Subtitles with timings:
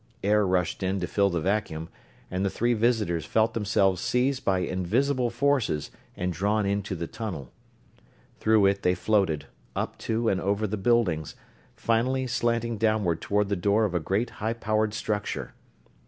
[0.23, 1.87] Air rushed in to fill the vacuum,
[2.31, 7.51] and the three visitors felt themselves seized by invisible forces and drawn into the tunnel.
[8.39, 9.45] Through it they floated,
[9.75, 11.35] up to and over the buildings,
[11.75, 15.53] finally slanting downward toward the door of a great high powered structure.